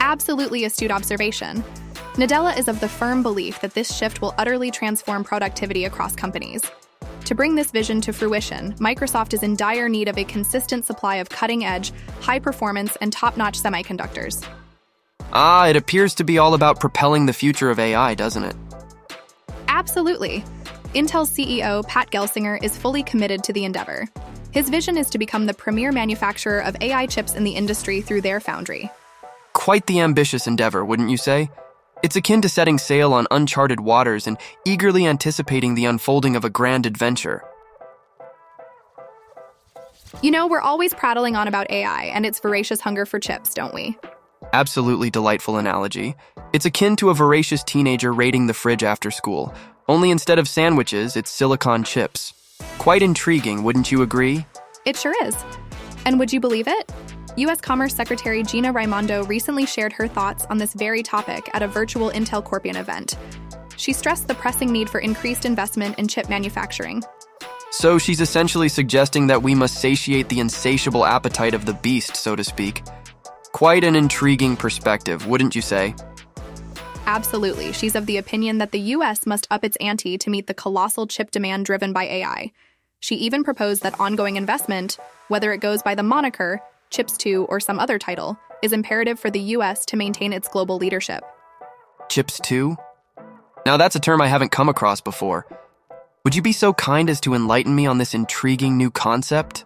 Absolutely 0.00 0.64
astute 0.64 0.90
observation. 0.90 1.64
Nadella 2.14 2.58
is 2.58 2.68
of 2.68 2.80
the 2.80 2.88
firm 2.88 3.22
belief 3.22 3.60
that 3.60 3.72
this 3.72 3.94
shift 3.94 4.20
will 4.20 4.34
utterly 4.36 4.70
transform 4.70 5.24
productivity 5.24 5.86
across 5.86 6.14
companies. 6.14 6.62
To 7.24 7.34
bring 7.34 7.54
this 7.54 7.70
vision 7.70 8.00
to 8.02 8.12
fruition, 8.12 8.74
Microsoft 8.74 9.32
is 9.32 9.42
in 9.42 9.56
dire 9.56 9.88
need 9.88 10.08
of 10.08 10.18
a 10.18 10.24
consistent 10.24 10.84
supply 10.84 11.16
of 11.16 11.28
cutting 11.28 11.64
edge, 11.64 11.92
high 12.20 12.38
performance, 12.38 12.96
and 13.00 13.12
top 13.12 13.36
notch 13.36 13.58
semiconductors. 13.58 14.46
Ah, 15.32 15.66
it 15.66 15.76
appears 15.76 16.14
to 16.14 16.24
be 16.24 16.38
all 16.38 16.54
about 16.54 16.78
propelling 16.78 17.26
the 17.26 17.32
future 17.32 17.70
of 17.70 17.78
AI, 17.78 18.14
doesn't 18.14 18.44
it? 18.44 18.54
Absolutely. 19.76 20.42
Intel's 20.94 21.30
CEO, 21.30 21.86
Pat 21.86 22.10
Gelsinger, 22.10 22.58
is 22.62 22.78
fully 22.78 23.02
committed 23.02 23.44
to 23.44 23.52
the 23.52 23.66
endeavor. 23.66 24.06
His 24.50 24.70
vision 24.70 24.96
is 24.96 25.10
to 25.10 25.18
become 25.18 25.44
the 25.44 25.52
premier 25.52 25.92
manufacturer 25.92 26.60
of 26.60 26.74
AI 26.80 27.04
chips 27.04 27.34
in 27.34 27.44
the 27.44 27.50
industry 27.50 28.00
through 28.00 28.22
their 28.22 28.40
foundry. 28.40 28.90
Quite 29.52 29.86
the 29.86 30.00
ambitious 30.00 30.46
endeavor, 30.46 30.82
wouldn't 30.82 31.10
you 31.10 31.18
say? 31.18 31.50
It's 32.02 32.16
akin 32.16 32.40
to 32.40 32.48
setting 32.48 32.78
sail 32.78 33.12
on 33.12 33.26
uncharted 33.30 33.80
waters 33.80 34.26
and 34.26 34.38
eagerly 34.64 35.06
anticipating 35.06 35.74
the 35.74 35.84
unfolding 35.84 36.36
of 36.36 36.44
a 36.46 36.50
grand 36.50 36.86
adventure. 36.86 37.44
You 40.22 40.30
know, 40.30 40.46
we're 40.46 40.62
always 40.62 40.94
prattling 40.94 41.36
on 41.36 41.48
about 41.48 41.70
AI 41.70 42.04
and 42.04 42.24
its 42.24 42.40
voracious 42.40 42.80
hunger 42.80 43.04
for 43.04 43.20
chips, 43.20 43.52
don't 43.52 43.74
we? 43.74 43.98
Absolutely 44.56 45.10
delightful 45.10 45.58
analogy. 45.58 46.14
It's 46.54 46.64
akin 46.64 46.96
to 46.96 47.10
a 47.10 47.14
voracious 47.14 47.62
teenager 47.62 48.10
raiding 48.14 48.46
the 48.46 48.54
fridge 48.54 48.82
after 48.82 49.10
school, 49.10 49.52
only 49.86 50.10
instead 50.10 50.38
of 50.38 50.48
sandwiches, 50.48 51.14
it's 51.14 51.30
silicon 51.30 51.84
chips. 51.84 52.32
Quite 52.78 53.02
intriguing, 53.02 53.64
wouldn't 53.64 53.92
you 53.92 54.00
agree? 54.00 54.46
It 54.86 54.96
sure 54.96 55.14
is. 55.26 55.36
And 56.06 56.18
would 56.18 56.32
you 56.32 56.40
believe 56.40 56.68
it? 56.68 56.90
U.S. 57.36 57.60
Commerce 57.60 57.94
Secretary 57.94 58.42
Gina 58.42 58.72
Raimondo 58.72 59.24
recently 59.24 59.66
shared 59.66 59.92
her 59.92 60.08
thoughts 60.08 60.46
on 60.46 60.56
this 60.56 60.72
very 60.72 61.02
topic 61.02 61.50
at 61.52 61.62
a 61.62 61.68
virtual 61.68 62.10
Intel 62.12 62.42
Corpion 62.42 62.76
event. 62.76 63.18
She 63.76 63.92
stressed 63.92 64.26
the 64.26 64.34
pressing 64.36 64.72
need 64.72 64.88
for 64.88 65.00
increased 65.00 65.44
investment 65.44 65.98
in 65.98 66.08
chip 66.08 66.30
manufacturing. 66.30 67.04
So 67.72 67.98
she's 67.98 68.22
essentially 68.22 68.70
suggesting 68.70 69.26
that 69.26 69.42
we 69.42 69.54
must 69.54 69.82
satiate 69.82 70.30
the 70.30 70.40
insatiable 70.40 71.04
appetite 71.04 71.52
of 71.52 71.66
the 71.66 71.74
beast, 71.74 72.16
so 72.16 72.34
to 72.34 72.42
speak. 72.42 72.82
Quite 73.52 73.84
an 73.84 73.96
intriguing 73.96 74.56
perspective, 74.56 75.26
wouldn't 75.26 75.54
you 75.54 75.62
say? 75.62 75.94
Absolutely. 77.06 77.72
She's 77.72 77.94
of 77.94 78.06
the 78.06 78.16
opinion 78.16 78.58
that 78.58 78.72
the 78.72 78.80
US 78.80 79.26
must 79.26 79.46
up 79.50 79.64
its 79.64 79.76
ante 79.76 80.18
to 80.18 80.30
meet 80.30 80.46
the 80.46 80.54
colossal 80.54 81.06
chip 81.06 81.30
demand 81.30 81.64
driven 81.64 81.92
by 81.92 82.04
AI. 82.04 82.52
She 83.00 83.14
even 83.16 83.44
proposed 83.44 83.82
that 83.82 83.98
ongoing 84.00 84.36
investment, 84.36 84.98
whether 85.28 85.52
it 85.52 85.60
goes 85.60 85.82
by 85.82 85.94
the 85.94 86.02
moniker, 86.02 86.60
Chips 86.90 87.16
2, 87.16 87.44
or 87.44 87.60
some 87.60 87.78
other 87.78 87.98
title, 87.98 88.38
is 88.62 88.72
imperative 88.72 89.18
for 89.18 89.30
the 89.30 89.40
US 89.40 89.84
to 89.86 89.96
maintain 89.96 90.32
its 90.32 90.48
global 90.48 90.76
leadership. 90.76 91.22
Chips 92.08 92.40
2? 92.40 92.76
Now 93.64 93.76
that's 93.76 93.96
a 93.96 94.00
term 94.00 94.20
I 94.20 94.28
haven't 94.28 94.52
come 94.52 94.68
across 94.68 95.00
before. 95.00 95.46
Would 96.24 96.34
you 96.34 96.42
be 96.42 96.52
so 96.52 96.72
kind 96.72 97.08
as 97.08 97.20
to 97.20 97.34
enlighten 97.34 97.74
me 97.74 97.86
on 97.86 97.98
this 97.98 98.14
intriguing 98.14 98.76
new 98.76 98.90
concept? 98.90 99.64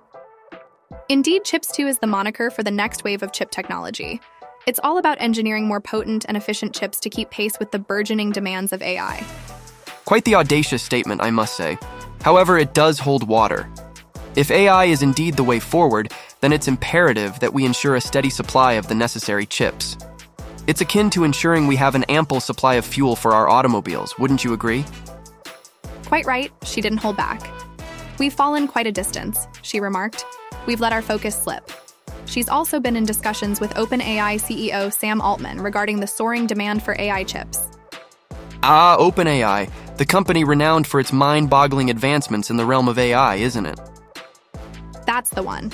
Indeed, 1.11 1.43
Chips 1.43 1.73
2 1.73 1.89
is 1.89 1.99
the 1.99 2.07
moniker 2.07 2.51
for 2.51 2.63
the 2.63 2.71
next 2.71 3.03
wave 3.03 3.25
of 3.25 3.33
chip 3.33 3.51
technology. 3.51 4.21
It's 4.69 4.79
all 4.85 4.97
about 4.97 5.21
engineering 5.21 5.67
more 5.67 5.81
potent 5.81 6.25
and 6.29 6.37
efficient 6.37 6.73
chips 6.73 7.01
to 7.01 7.11
keep 7.11 7.31
pace 7.31 7.59
with 7.59 7.73
the 7.73 7.81
burgeoning 7.81 8.31
demands 8.31 8.73
of 8.73 8.81
AI. 8.81 9.27
Quite 10.05 10.25
the 10.25 10.37
audacious 10.37 10.85
statement, 10.85 11.21
I 11.21 11.33
must 11.33 11.57
say. 11.57 11.79
However, 12.23 12.59
it 12.59 12.75
does 12.75 13.01
hold 13.01 13.27
water. 13.27 13.69
If 14.37 14.53
AI 14.53 14.85
is 14.85 15.03
indeed 15.03 15.35
the 15.35 15.43
way 15.43 15.59
forward, 15.59 16.13
then 16.43 16.53
it's 16.53 16.69
imperative 16.69 17.41
that 17.41 17.53
we 17.53 17.65
ensure 17.65 17.97
a 17.97 18.01
steady 18.01 18.31
supply 18.31 18.75
of 18.75 18.87
the 18.87 18.95
necessary 18.95 19.47
chips. 19.47 19.97
It's 20.69 20.81
akin 20.81 21.11
to 21.11 21.25
ensuring 21.25 21.67
we 21.67 21.75
have 21.75 21.97
an 21.97 22.05
ample 22.05 22.39
supply 22.39 22.75
of 22.75 22.85
fuel 22.85 23.17
for 23.17 23.33
our 23.33 23.49
automobiles, 23.49 24.17
wouldn't 24.17 24.45
you 24.45 24.53
agree? 24.53 24.85
Quite 26.05 26.27
right, 26.27 26.53
she 26.63 26.81
didn't 26.81 26.99
hold 26.99 27.17
back. 27.17 27.43
We've 28.21 28.33
fallen 28.33 28.69
quite 28.69 28.87
a 28.87 28.93
distance, 28.93 29.49
she 29.63 29.81
remarked. 29.81 30.25
We've 30.67 30.81
let 30.81 30.93
our 30.93 31.03
focus 31.03 31.41
slip. 31.41 31.71
She's 32.27 32.49
also 32.49 32.79
been 32.79 32.97
in 32.97 33.05
discussions 33.05 33.61
with 33.61 33.75
OpenAI 33.75 34.41
CEO 34.41 34.93
Sam 34.93 35.21
Altman 35.21 35.61
regarding 35.61 36.01
the 36.01 36.07
soaring 36.07 36.47
demand 36.47 36.83
for 36.83 36.95
AI 36.99 37.25
chips. 37.25 37.59
Ah, 38.63 38.97
OpenAI, 38.99 39.71
the 39.97 40.07
company 40.07 40.45
renowned 40.45 40.87
for 40.87 41.01
its 41.01 41.13
mind 41.13 41.51
boggling 41.51 41.91
advancements 41.91 42.51
in 42.51 42.57
the 42.57 42.65
realm 42.65 42.89
of 42.89 42.99
AI, 42.99 43.37
isn't 43.37 43.67
it? 43.67 43.81
That's 45.07 45.31
the 45.31 45.43
one. 45.43 45.73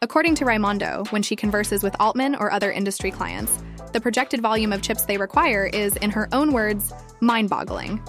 According 0.00 0.36
to 0.36 0.44
Raimondo, 0.44 1.04
when 1.10 1.22
she 1.22 1.34
converses 1.34 1.82
with 1.82 1.96
Altman 2.00 2.36
or 2.36 2.52
other 2.52 2.70
industry 2.70 3.10
clients, 3.10 3.58
the 3.92 4.00
projected 4.00 4.40
volume 4.40 4.72
of 4.72 4.80
chips 4.80 5.04
they 5.04 5.16
require 5.16 5.66
is, 5.66 5.96
in 5.96 6.10
her 6.10 6.28
own 6.32 6.52
words, 6.52 6.92
mind 7.20 7.50
boggling. 7.50 8.00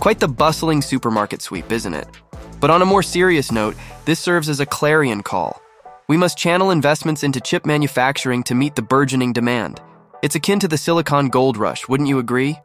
Quite 0.00 0.18
the 0.18 0.28
bustling 0.28 0.82
supermarket 0.82 1.40
sweep, 1.40 1.70
isn't 1.70 1.94
it? 1.94 2.08
But 2.64 2.70
on 2.70 2.80
a 2.80 2.86
more 2.86 3.02
serious 3.02 3.52
note, 3.52 3.76
this 4.06 4.18
serves 4.18 4.48
as 4.48 4.58
a 4.58 4.64
clarion 4.64 5.22
call. 5.22 5.60
We 6.08 6.16
must 6.16 6.38
channel 6.38 6.70
investments 6.70 7.22
into 7.22 7.38
chip 7.38 7.66
manufacturing 7.66 8.42
to 8.44 8.54
meet 8.54 8.74
the 8.74 8.80
burgeoning 8.80 9.34
demand. 9.34 9.82
It's 10.22 10.34
akin 10.34 10.60
to 10.60 10.68
the 10.68 10.78
silicon 10.78 11.28
gold 11.28 11.58
rush, 11.58 11.86
wouldn't 11.88 12.08
you 12.08 12.18
agree? 12.18 12.58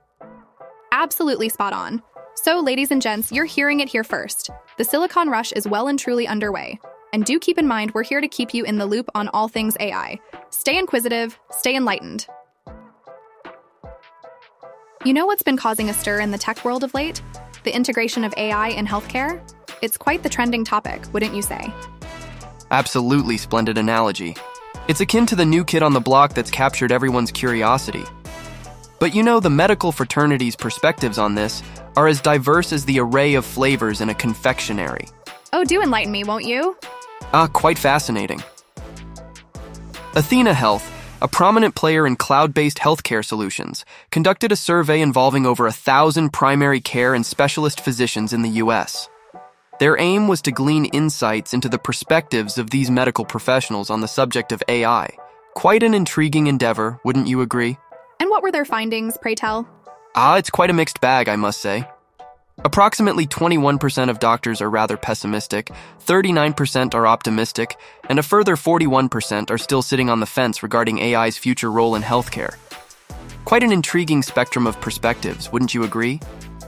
Absolutely 0.94 1.50
spot 1.50 1.74
on. 1.74 2.01
So, 2.36 2.62
ladies 2.62 2.91
and 2.91 3.01
gents, 3.01 3.29
you're 3.29 3.44
hearing 3.44 3.82
it 3.82 3.89
here 3.89 4.06
first. 4.06 4.50
The 4.77 4.86
silicon 4.86 5.27
rush 5.27 5.51
is 5.51 5.68
well 5.68 5.89
and 5.89 6.00
truly 6.00 6.29
underway. 6.29 6.79
And 7.12 7.25
do 7.25 7.38
keep 7.38 7.58
in 7.58 7.68
mind, 7.68 7.91
we're 7.91 8.03
here 8.03 8.22
to 8.22 8.27
keep 8.29 8.53
you 8.53 8.63
in 8.63 8.77
the 8.77 8.86
loop 8.86 9.10
on 9.15 9.27
all 9.34 9.50
things 9.50 9.75
AI. 9.82 10.18
Stay 10.50 10.79
inquisitive, 10.79 11.38
stay 11.51 11.75
enlightened. 11.75 12.25
You 15.03 15.12
know 15.12 15.25
what's 15.25 15.44
been 15.44 15.58
causing 15.58 15.89
a 15.89 15.94
stir 15.94 16.22
in 16.22 16.32
the 16.32 16.38
tech 16.38 16.63
world 16.63 16.86
of 16.86 16.94
late? 16.94 17.22
The 17.65 17.75
integration 17.75 18.24
of 18.24 18.34
AI 18.38 18.70
in 18.70 18.88
healthcare? 18.88 19.46
It's 19.81 19.98
quite 19.98 20.24
the 20.24 20.29
trending 20.29 20.65
topic, 20.65 21.01
wouldn't 21.13 21.33
you 21.33 21.41
say? 21.41 21.74
Absolutely 22.71 23.38
splendid 23.38 23.77
analogy. 23.77 24.36
It's 24.88 25.01
akin 25.01 25.25
to 25.27 25.36
the 25.36 25.45
new 25.45 25.63
kid 25.63 25.83
on 25.83 25.93
the 25.93 26.00
block 26.00 26.33
that's 26.33 26.51
captured 26.51 26.91
everyone's 26.91 27.31
curiosity. 27.31 28.03
But 29.00 29.15
you 29.15 29.24
know, 29.24 29.39
the 29.39 29.50
medical 29.50 29.91
fraternity's 29.91 30.55
perspectives 30.55 31.17
on 31.17 31.36
this 31.36 31.63
are 31.95 32.07
as 32.07 32.19
diverse 32.19 32.74
as 32.74 32.86
the 32.86 33.00
array 33.00 33.36
of 33.36 33.45
flavors 33.45 34.01
in 34.01 34.09
a 34.09 34.13
confectionery. 34.13 35.07
Oh, 35.53 35.63
do 35.63 35.81
enlighten 35.81 36.12
me, 36.12 36.24
won't 36.24 36.45
you? 36.45 36.77
Ah, 37.33 37.48
quite 37.48 37.79
fascinating. 37.79 38.43
Athena 40.15 40.53
Health, 40.53 40.91
a 41.21 41.27
prominent 41.27 41.75
player 41.75 42.05
in 42.05 42.15
cloud 42.15 42.53
based 42.53 42.79
healthcare 42.79 43.24
solutions, 43.24 43.86
conducted 44.12 44.51
a 44.51 44.57
survey 44.57 45.00
involving 45.01 45.45
over 45.45 45.67
a 45.67 45.71
thousand 45.71 46.31
primary 46.31 46.81
care 46.81 47.13
and 47.13 47.25
specialist 47.25 47.79
physicians 47.79 48.33
in 48.33 48.41
the 48.41 48.50
U.S. 48.63 49.07
Their 49.79 49.98
aim 49.98 50.27
was 50.27 50.41
to 50.41 50.51
glean 50.51 50.86
insights 50.86 51.53
into 51.53 51.69
the 51.69 51.79
perspectives 51.79 52.57
of 52.57 52.69
these 52.69 52.91
medical 52.91 53.24
professionals 53.24 53.89
on 53.89 54.01
the 54.01 54.09
subject 54.09 54.51
of 54.51 54.62
AI. 54.67 55.09
Quite 55.55 55.83
an 55.83 55.93
intriguing 55.93 56.48
endeavor, 56.48 57.00
wouldn't 57.05 57.27
you 57.27 57.39
agree? 57.39 57.77
And 58.19 58.29
what 58.29 58.43
were 58.43 58.51
their 58.51 58.65
findings, 58.65 59.17
pray 59.17 59.36
tell? 59.36 59.69
Ah, 60.15 60.36
it's 60.36 60.50
quite 60.50 60.69
a 60.69 60.74
mixed 60.74 61.00
bag, 61.00 61.29
I 61.29 61.38
must 61.38 61.62
say. 61.62 61.88
Approximately 62.65 63.25
21% 63.27 64.09
of 64.09 64.19
doctors 64.19 64.62
are 64.62 64.69
rather 64.69 64.98
pessimistic, 64.98 65.71
39% 66.05 66.93
are 66.93 67.07
optimistic, 67.07 67.77
and 68.09 68.19
a 68.19 68.24
further 68.24 68.57
41% 68.57 69.50
are 69.50 69.57
still 69.57 69.81
sitting 69.81 70.09
on 70.09 70.19
the 70.19 70.25
fence 70.25 70.62
regarding 70.62 71.00
AI's 71.00 71.38
future 71.38 71.71
role 71.71 71.95
in 71.95 72.01
healthcare. 72.01 72.55
Quite 73.45 73.63
an 73.63 73.71
intriguing 73.71 74.24
spectrum 74.24 74.67
of 74.67 74.81
perspectives, 74.81 75.53
wouldn't 75.53 75.74
you 75.74 75.83
agree? 75.83 76.19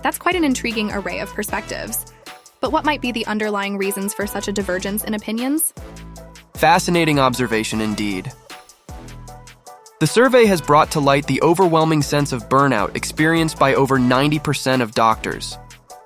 That's 0.02 0.18
quite 0.18 0.36
an 0.36 0.46
intriguing 0.46 0.94
array 0.94 1.20
of 1.20 1.30
perspectives. 1.34 2.06
But 2.62 2.72
what 2.72 2.86
might 2.86 3.02
be 3.02 3.12
the 3.12 3.26
underlying 3.26 3.78
reasons 3.78 4.14
for 4.14 4.28
such 4.28 4.48
a 4.48 4.54
divergence 4.54 5.04
in 5.04 5.16
opinions? 5.16 5.74
Fascinating 6.54 7.20
observation 7.20 7.82
indeed. 7.82 8.32
The 10.00 10.08
survey 10.08 10.46
has 10.46 10.62
brought 10.62 10.92
to 10.92 11.00
light 11.00 11.28
the 11.28 11.42
overwhelming 11.42 12.02
sense 12.02 12.32
of 12.32 12.50
burnout 12.50 12.96
experienced 12.96 13.60
by 13.60 13.74
over 13.74 14.00
90% 14.00 14.82
of 14.82 14.94
doctors. 14.94 15.58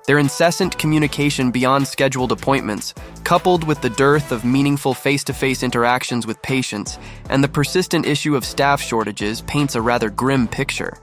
Their 0.06 0.18
incessant 0.18 0.78
communication 0.78 1.50
beyond 1.50 1.86
scheduled 1.86 2.32
appointments, 2.32 2.94
coupled 3.24 3.64
with 3.64 3.80
the 3.82 3.90
dearth 3.90 4.32
of 4.32 4.44
meaningful 4.44 4.94
face 4.94 5.24
to 5.24 5.34
face 5.34 5.62
interactions 5.62 6.26
with 6.26 6.40
patients 6.42 6.98
and 7.28 7.42
the 7.42 7.48
persistent 7.48 8.06
issue 8.06 8.36
of 8.36 8.44
staff 8.44 8.80
shortages, 8.80 9.40
paints 9.42 9.74
a 9.74 9.82
rather 9.82 10.08
grim 10.08 10.46
picture. 10.46 10.96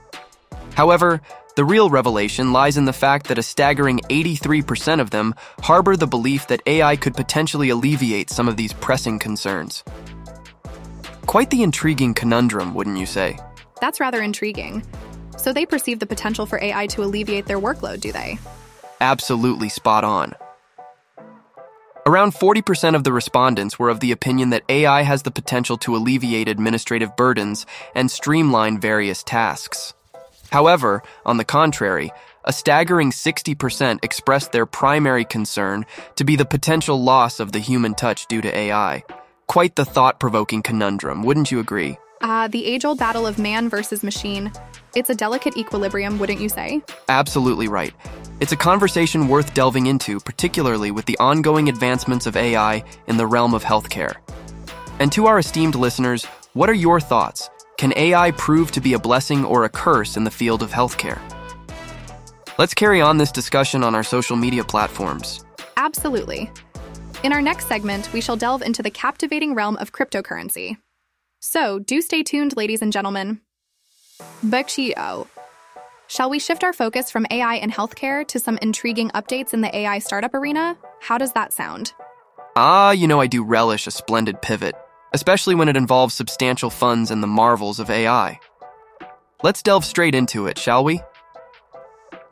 However, 0.74 1.20
the 1.56 1.64
real 1.64 1.88
revelation 1.88 2.52
lies 2.52 2.76
in 2.76 2.84
the 2.84 2.92
fact 2.92 3.28
that 3.28 3.38
a 3.38 3.42
staggering 3.42 4.00
83% 4.10 5.00
of 5.00 5.10
them 5.10 5.34
harbor 5.60 5.96
the 5.96 6.06
belief 6.06 6.48
that 6.48 6.62
AI 6.66 6.96
could 6.96 7.14
potentially 7.14 7.70
alleviate 7.70 8.30
some 8.30 8.48
of 8.48 8.56
these 8.56 8.72
pressing 8.72 9.18
concerns. 9.18 9.84
Quite 11.26 11.50
the 11.50 11.62
intriguing 11.62 12.12
conundrum, 12.14 12.74
wouldn't 12.74 12.98
you 12.98 13.06
say? 13.06 13.38
That's 13.80 14.00
rather 14.00 14.20
intriguing. 14.20 14.84
So 15.36 15.52
they 15.52 15.66
perceive 15.66 16.00
the 16.00 16.06
potential 16.06 16.46
for 16.46 16.60
AI 16.60 16.86
to 16.88 17.04
alleviate 17.04 17.46
their 17.46 17.60
workload, 17.60 18.00
do 18.00 18.12
they? 18.12 18.38
Absolutely 19.00 19.68
spot 19.68 20.02
on. 20.02 20.34
Around 22.06 22.34
40% 22.34 22.94
of 22.94 23.04
the 23.04 23.12
respondents 23.12 23.78
were 23.78 23.88
of 23.88 24.00
the 24.00 24.12
opinion 24.12 24.50
that 24.50 24.64
AI 24.68 25.02
has 25.02 25.22
the 25.22 25.30
potential 25.30 25.78
to 25.78 25.96
alleviate 25.96 26.48
administrative 26.48 27.16
burdens 27.16 27.64
and 27.94 28.10
streamline 28.10 28.78
various 28.78 29.22
tasks. 29.22 29.94
However, 30.54 31.02
on 31.26 31.36
the 31.36 31.44
contrary, 31.44 32.12
a 32.44 32.52
staggering 32.52 33.10
60% 33.10 34.04
expressed 34.04 34.52
their 34.52 34.66
primary 34.66 35.24
concern 35.24 35.84
to 36.14 36.22
be 36.22 36.36
the 36.36 36.44
potential 36.44 37.02
loss 37.02 37.40
of 37.40 37.50
the 37.50 37.58
human 37.58 37.96
touch 37.96 38.28
due 38.28 38.40
to 38.40 38.56
AI. 38.56 39.02
Quite 39.48 39.74
the 39.74 39.84
thought 39.84 40.20
provoking 40.20 40.62
conundrum, 40.62 41.24
wouldn't 41.24 41.50
you 41.50 41.58
agree? 41.58 41.98
Ah, 42.22 42.44
uh, 42.44 42.46
the 42.46 42.66
age 42.66 42.84
old 42.84 43.00
battle 43.00 43.26
of 43.26 43.36
man 43.36 43.68
versus 43.68 44.04
machine. 44.04 44.52
It's 44.94 45.10
a 45.10 45.14
delicate 45.16 45.56
equilibrium, 45.56 46.20
wouldn't 46.20 46.40
you 46.40 46.48
say? 46.48 46.82
Absolutely 47.08 47.66
right. 47.66 47.92
It's 48.38 48.52
a 48.52 48.66
conversation 48.70 49.26
worth 49.26 49.54
delving 49.54 49.88
into, 49.88 50.20
particularly 50.20 50.92
with 50.92 51.06
the 51.06 51.18
ongoing 51.18 51.68
advancements 51.68 52.26
of 52.26 52.36
AI 52.36 52.84
in 53.08 53.16
the 53.16 53.26
realm 53.26 53.54
of 53.54 53.64
healthcare. 53.64 54.14
And 55.00 55.10
to 55.10 55.26
our 55.26 55.40
esteemed 55.40 55.74
listeners, 55.74 56.26
what 56.52 56.70
are 56.70 56.80
your 56.86 57.00
thoughts? 57.00 57.50
Can 57.84 57.92
AI 57.98 58.30
prove 58.30 58.70
to 58.70 58.80
be 58.80 58.94
a 58.94 58.98
blessing 58.98 59.44
or 59.44 59.66
a 59.66 59.68
curse 59.68 60.16
in 60.16 60.24
the 60.24 60.30
field 60.30 60.62
of 60.62 60.70
healthcare? 60.70 61.20
Let's 62.56 62.72
carry 62.72 63.02
on 63.02 63.18
this 63.18 63.30
discussion 63.30 63.84
on 63.84 63.94
our 63.94 64.02
social 64.02 64.36
media 64.36 64.64
platforms. 64.64 65.44
Absolutely. 65.76 66.50
In 67.24 67.30
our 67.34 67.42
next 67.42 67.68
segment, 67.68 68.10
we 68.14 68.22
shall 68.22 68.36
delve 68.36 68.62
into 68.62 68.82
the 68.82 68.90
captivating 68.90 69.54
realm 69.54 69.76
of 69.76 69.92
cryptocurrency. 69.92 70.78
So, 71.40 71.78
do 71.78 72.00
stay 72.00 72.22
tuned, 72.22 72.56
ladies 72.56 72.80
and 72.80 72.90
gentlemen. 72.90 73.42
Bexio. 74.42 75.28
Shall 76.06 76.30
we 76.30 76.38
shift 76.38 76.64
our 76.64 76.72
focus 76.72 77.10
from 77.10 77.26
AI 77.30 77.56
and 77.56 77.70
healthcare 77.70 78.26
to 78.28 78.38
some 78.38 78.56
intriguing 78.62 79.10
updates 79.10 79.52
in 79.52 79.60
the 79.60 79.76
AI 79.76 79.98
startup 79.98 80.32
arena? 80.32 80.78
How 81.02 81.18
does 81.18 81.34
that 81.34 81.52
sound? 81.52 81.92
Ah, 82.56 82.92
you 82.92 83.06
know 83.06 83.20
I 83.20 83.26
do 83.26 83.44
relish 83.44 83.86
a 83.86 83.90
splendid 83.90 84.40
pivot, 84.40 84.74
especially 85.14 85.54
when 85.54 85.68
it 85.68 85.76
involves 85.76 86.12
substantial 86.12 86.68
funds 86.68 87.10
and 87.12 87.22
the 87.22 87.28
marvels 87.28 87.78
of 87.78 87.88
AI. 87.88 88.38
Let's 89.44 89.62
delve 89.62 89.84
straight 89.84 90.14
into 90.14 90.46
it, 90.48 90.58
shall 90.58 90.82
we? 90.82 91.00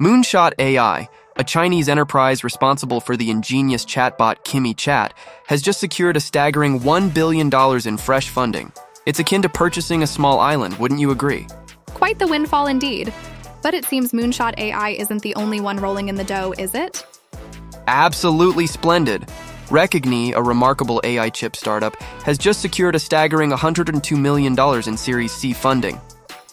Moonshot 0.01 0.53
AI, 0.59 1.09
a 1.37 1.45
Chinese 1.45 1.89
enterprise 1.89 2.43
responsible 2.43 3.01
for 3.01 3.17
the 3.17 3.31
ingenious 3.31 3.85
chatbot 3.85 4.43
Kimi 4.43 4.75
Chat, 4.75 5.15
has 5.47 5.63
just 5.63 5.79
secured 5.79 6.17
a 6.17 6.21
staggering 6.21 6.81
$1 6.81 7.15
billion 7.15 7.49
in 7.87 7.97
fresh 7.97 8.29
funding. 8.29 8.73
It's 9.07 9.21
akin 9.21 9.43
to 9.43 9.49
purchasing 9.49 10.03
a 10.03 10.07
small 10.07 10.41
island, 10.41 10.77
wouldn't 10.79 11.01
you 11.01 11.13
agree? 11.13 11.47
Quite 11.87 12.19
the 12.19 12.27
windfall 12.27 12.67
indeed. 12.67 13.15
But 13.63 13.75
it 13.75 13.85
seems 13.85 14.11
Moonshot 14.11 14.59
AI 14.59 14.91
isn't 14.91 15.23
the 15.23 15.37
only 15.37 15.61
one 15.61 15.77
rolling 15.77 16.09
in 16.09 16.17
the 16.17 16.25
dough, 16.25 16.53
is 16.59 16.75
it? 16.75 17.07
Absolutely 17.87 18.67
splendid. 18.67 19.29
Recogni, 19.73 20.35
a 20.35 20.43
remarkable 20.43 21.01
AI 21.03 21.31
chip 21.31 21.57
startup, 21.57 21.97
has 22.25 22.37
just 22.37 22.61
secured 22.61 22.95
a 22.95 22.99
staggering 22.99 23.51
$102 23.51 24.21
million 24.21 24.55
in 24.87 24.97
Series 24.97 25.33
C 25.33 25.55
funding. 25.55 25.99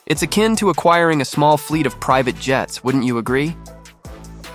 It's 0.06 0.22
akin 0.22 0.56
to 0.56 0.70
acquiring 0.70 1.22
a 1.22 1.26
small 1.26 1.58
fleet 1.58 1.86
of 1.86 2.00
private 2.00 2.40
jets, 2.40 2.82
wouldn't 2.82 3.04
you 3.04 3.18
agree? 3.18 3.56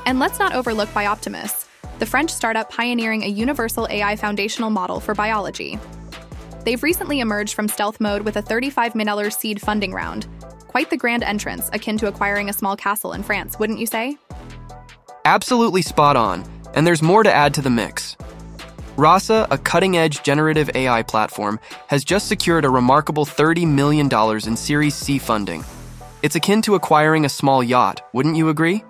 And 0.06 0.18
let's 0.18 0.38
not 0.38 0.54
overlook 0.54 0.88
Bioptimus, 0.88 1.66
the 1.98 2.06
French 2.06 2.30
startup 2.30 2.70
pioneering 2.70 3.22
a 3.22 3.28
universal 3.28 3.86
AI 3.90 4.16
foundational 4.16 4.70
model 4.70 4.98
for 4.98 5.14
biology. 5.14 5.78
They've 6.64 6.82
recently 6.82 7.20
emerged 7.20 7.52
from 7.52 7.68
stealth 7.68 8.00
mode 8.00 8.22
with 8.22 8.36
a 8.38 8.42
$35 8.42 8.94
million 8.94 9.30
seed 9.30 9.60
funding 9.60 9.92
round, 9.92 10.26
Quite 10.74 10.90
the 10.90 10.96
grand 10.96 11.22
entrance, 11.22 11.70
akin 11.72 11.98
to 11.98 12.08
acquiring 12.08 12.48
a 12.48 12.52
small 12.52 12.74
castle 12.74 13.12
in 13.12 13.22
France, 13.22 13.60
wouldn't 13.60 13.78
you 13.78 13.86
say? 13.86 14.18
Absolutely 15.24 15.82
spot 15.82 16.16
on, 16.16 16.44
and 16.74 16.84
there's 16.84 17.00
more 17.00 17.22
to 17.22 17.32
add 17.32 17.54
to 17.54 17.62
the 17.62 17.70
mix. 17.70 18.16
Rasa, 18.96 19.46
a 19.50 19.58
cutting 19.58 19.96
edge 19.96 20.22
generative 20.22 20.70
AI 20.74 21.02
platform, 21.02 21.60
has 21.88 22.04
just 22.04 22.26
secured 22.28 22.64
a 22.64 22.70
remarkable 22.70 23.24
$30 23.24 23.66
million 23.66 24.08
in 24.46 24.56
Series 24.56 24.94
C 24.94 25.18
funding. 25.18 25.64
It's 26.22 26.36
akin 26.36 26.62
to 26.62 26.74
acquiring 26.74 27.24
a 27.24 27.28
small 27.28 27.62
yacht, 27.62 28.00
wouldn't 28.12 28.36
you 28.36 28.48
agree? 28.48 28.82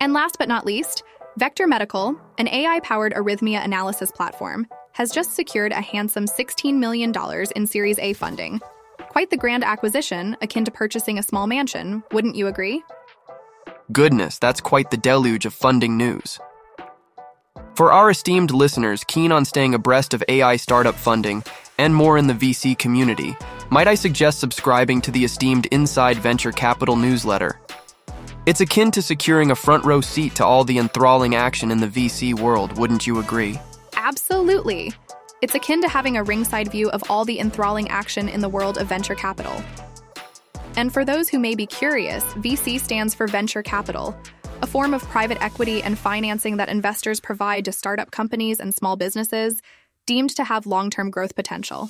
And 0.00 0.12
last 0.12 0.36
but 0.38 0.48
not 0.48 0.64
least, 0.64 1.02
Vektor 1.38 1.68
Medical, 1.68 2.16
an 2.38 2.48
AI 2.48 2.80
powered 2.80 3.12
arrhythmia 3.12 3.64
analysis 3.64 4.10
platform, 4.10 4.66
has 4.92 5.10
just 5.10 5.34
secured 5.34 5.72
a 5.72 5.80
handsome 5.80 6.26
$16 6.26 6.74
million 6.74 7.12
in 7.56 7.66
Series 7.66 7.98
A 7.98 8.12
funding, 8.12 8.60
Quite 9.08 9.30
the 9.30 9.36
grand 9.36 9.64
acquisition, 9.64 10.36
akin 10.42 10.64
to 10.64 10.70
purchasing 10.70 11.18
a 11.18 11.22
small 11.22 11.46
mansion, 11.46 12.02
wouldn't 12.12 12.36
you 12.36 12.46
agree? 12.46 12.82
Goodness, 13.90 14.38
that's 14.38 14.60
quite 14.60 14.90
the 14.90 14.96
deluge 14.96 15.46
of 15.46 15.54
funding 15.54 15.96
news. 15.96 16.38
For 17.78 17.92
our 17.92 18.10
esteemed 18.10 18.50
listeners 18.50 19.04
keen 19.04 19.30
on 19.30 19.44
staying 19.44 19.72
abreast 19.72 20.12
of 20.12 20.24
AI 20.26 20.56
startup 20.56 20.96
funding 20.96 21.44
and 21.78 21.94
more 21.94 22.18
in 22.18 22.26
the 22.26 22.34
VC 22.34 22.76
community, 22.76 23.36
might 23.70 23.86
I 23.86 23.94
suggest 23.94 24.40
subscribing 24.40 25.00
to 25.02 25.12
the 25.12 25.24
esteemed 25.24 25.66
Inside 25.66 26.16
Venture 26.16 26.50
Capital 26.50 26.96
newsletter? 26.96 27.60
It's 28.46 28.60
akin 28.60 28.90
to 28.90 29.00
securing 29.00 29.52
a 29.52 29.54
front 29.54 29.84
row 29.84 30.00
seat 30.00 30.34
to 30.34 30.44
all 30.44 30.64
the 30.64 30.76
enthralling 30.76 31.36
action 31.36 31.70
in 31.70 31.78
the 31.78 31.86
VC 31.86 32.36
world, 32.36 32.76
wouldn't 32.76 33.06
you 33.06 33.20
agree? 33.20 33.60
Absolutely. 33.94 34.92
It's 35.40 35.54
akin 35.54 35.80
to 35.82 35.88
having 35.88 36.16
a 36.16 36.24
ringside 36.24 36.72
view 36.72 36.90
of 36.90 37.08
all 37.08 37.24
the 37.24 37.38
enthralling 37.38 37.88
action 37.90 38.28
in 38.28 38.40
the 38.40 38.48
world 38.48 38.78
of 38.78 38.88
venture 38.88 39.14
capital. 39.14 39.62
And 40.74 40.92
for 40.92 41.04
those 41.04 41.28
who 41.28 41.38
may 41.38 41.54
be 41.54 41.66
curious, 41.66 42.24
VC 42.34 42.80
stands 42.80 43.14
for 43.14 43.28
venture 43.28 43.62
capital, 43.62 44.16
a 44.62 44.66
form 44.66 44.92
of 44.92 45.02
private 45.04 45.40
equity 45.42 45.82
and 45.82 45.98
financing 45.98 46.56
that 46.56 46.68
investors 46.68 47.20
provide 47.20 47.64
to 47.64 47.72
startup 47.72 48.10
companies 48.10 48.58
and 48.58 48.74
small 48.74 48.96
businesses 48.96 49.62
deemed 50.06 50.30
to 50.30 50.44
have 50.44 50.66
long 50.66 50.90
term 50.90 51.10
growth 51.10 51.34
potential. 51.34 51.88